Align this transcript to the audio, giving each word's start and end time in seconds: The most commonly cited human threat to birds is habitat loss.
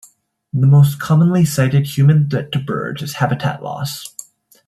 The 0.51 0.65
most 0.65 0.99
commonly 0.99 1.45
cited 1.45 1.85
human 1.95 2.27
threat 2.27 2.51
to 2.53 2.59
birds 2.59 3.03
is 3.03 3.13
habitat 3.17 3.61
loss. 3.61 4.07